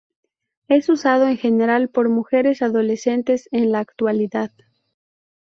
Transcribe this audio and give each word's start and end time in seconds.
Es 0.67 0.89
usado 0.89 1.27
en 1.27 1.37
general 1.37 1.87
por 1.87 2.09
mujeres 2.09 2.63
adolescentes 2.63 3.47
en 3.51 3.71
la 3.71 3.81
actualidad. 3.81 4.49